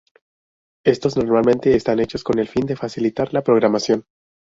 [0.83, 4.05] Estos normalmente están hechos con el fin de facilitar la programación.